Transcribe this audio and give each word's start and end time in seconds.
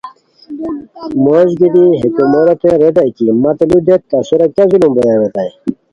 موش 1.23 1.49
گیتی 1.59 1.83
ہے 1.99 2.07
کوموروتین 2.15 2.75
ریتائے 2.81 3.09
کی 3.17 3.25
مت 3.41 3.57
لو 3.69 3.77
دیت 3.85 4.01
تہ 4.09 4.17
سورا 4.27 4.47
کیہ 4.55 4.69
ظلم 4.71 4.91
بویان 4.95 5.17
ریتائے 5.21 5.51